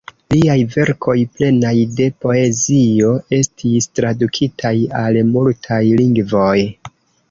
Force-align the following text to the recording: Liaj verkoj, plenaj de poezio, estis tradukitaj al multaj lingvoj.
Liaj 0.33 0.53
verkoj, 0.75 1.15
plenaj 1.35 1.73
de 1.99 2.07
poezio, 2.25 3.13
estis 3.43 3.91
tradukitaj 4.01 4.77
al 5.05 5.25
multaj 5.33 5.83
lingvoj. 6.05 6.57